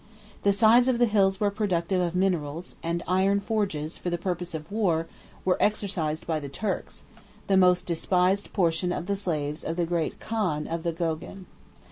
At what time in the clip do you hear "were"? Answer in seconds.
1.39-1.51, 5.45-5.57